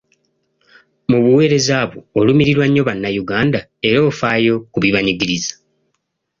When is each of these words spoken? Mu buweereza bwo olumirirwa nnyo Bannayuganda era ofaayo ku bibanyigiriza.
Mu 1.09 1.17
buweereza 1.23 1.77
bwo 1.89 1.99
olumirirwa 2.19 2.65
nnyo 2.67 2.81
Bannayuganda 2.89 3.59
era 3.87 3.99
ofaayo 4.09 4.55
ku 4.71 4.77
bibanyigiriza. 4.83 5.53